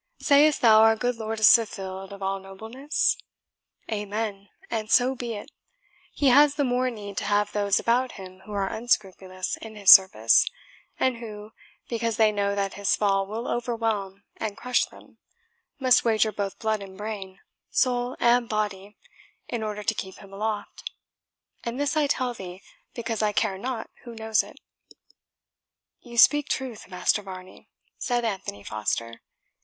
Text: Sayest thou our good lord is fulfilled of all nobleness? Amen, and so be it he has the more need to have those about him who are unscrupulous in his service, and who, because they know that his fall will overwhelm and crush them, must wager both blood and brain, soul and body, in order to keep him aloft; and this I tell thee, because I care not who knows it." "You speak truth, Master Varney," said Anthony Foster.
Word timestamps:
Sayest 0.19 0.61
thou 0.63 0.81
our 0.81 0.95
good 0.95 1.17
lord 1.17 1.39
is 1.39 1.53
fulfilled 1.55 2.11
of 2.11 2.23
all 2.23 2.39
nobleness? 2.39 3.17
Amen, 3.91 4.49
and 4.71 4.89
so 4.89 5.13
be 5.13 5.35
it 5.35 5.51
he 6.11 6.29
has 6.29 6.55
the 6.55 6.63
more 6.63 6.89
need 6.89 7.17
to 7.17 7.23
have 7.25 7.51
those 7.51 7.79
about 7.79 8.13
him 8.13 8.39
who 8.47 8.51
are 8.51 8.67
unscrupulous 8.67 9.57
in 9.57 9.75
his 9.75 9.91
service, 9.91 10.47
and 10.99 11.17
who, 11.17 11.51
because 11.87 12.17
they 12.17 12.31
know 12.31 12.55
that 12.55 12.73
his 12.73 12.95
fall 12.95 13.27
will 13.27 13.47
overwhelm 13.47 14.23
and 14.37 14.57
crush 14.57 14.85
them, 14.85 15.19
must 15.79 16.03
wager 16.03 16.31
both 16.31 16.57
blood 16.57 16.81
and 16.81 16.97
brain, 16.97 17.39
soul 17.69 18.17
and 18.19 18.49
body, 18.49 18.97
in 19.47 19.61
order 19.61 19.83
to 19.83 19.93
keep 19.93 20.15
him 20.15 20.33
aloft; 20.33 20.91
and 21.63 21.79
this 21.79 21.95
I 21.95 22.07
tell 22.07 22.33
thee, 22.33 22.63
because 22.95 23.21
I 23.21 23.33
care 23.33 23.59
not 23.59 23.91
who 24.03 24.15
knows 24.15 24.41
it." 24.41 24.59
"You 25.99 26.17
speak 26.17 26.49
truth, 26.49 26.87
Master 26.87 27.21
Varney," 27.21 27.69
said 27.99 28.25
Anthony 28.25 28.63
Foster. 28.63 29.21